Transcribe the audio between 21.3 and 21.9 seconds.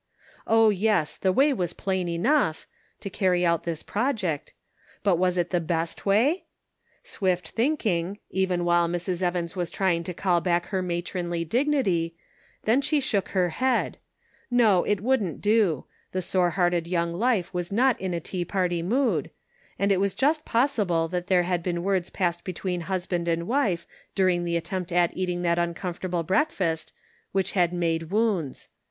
had 310 The Pocket Measure.